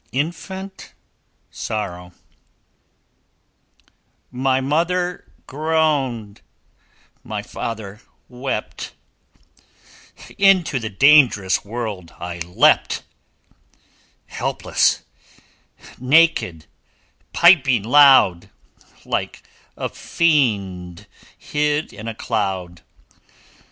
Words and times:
INFANT 0.13 0.95
SORROW 1.51 2.11
My 4.31 4.59
mother 4.59 5.31
groaned, 5.45 6.41
my 7.23 7.43
father 7.43 8.01
wept: 8.27 8.93
Into 10.39 10.79
the 10.79 10.89
dangerous 10.89 11.63
world 11.63 12.13
I 12.17 12.39
leapt, 12.39 13.03
Helpless, 14.25 15.03
naked, 15.99 16.65
piping 17.31 17.83
loud, 17.83 18.49
Like 19.05 19.43
a 19.77 19.87
fiend 19.87 21.05
hid 21.37 21.93
in 21.93 22.07
a 22.07 22.15
cloud. 22.15 22.81